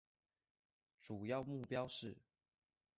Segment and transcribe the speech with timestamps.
[0.99, 2.17] 主要目标是